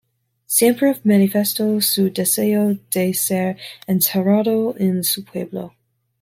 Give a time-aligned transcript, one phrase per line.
[0.47, 5.75] Siempre manifestó su deseo de ser enterrado en su pueblo.